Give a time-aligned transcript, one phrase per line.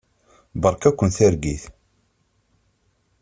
[0.61, 1.63] Beṛka-ken targit.